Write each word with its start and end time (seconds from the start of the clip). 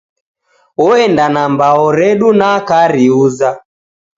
Oenda 0.85 1.25
na 1.33 1.41
mabao 1.49 1.85
redu 1.99 2.27
na 2.39 2.49
kariuza 2.67 3.49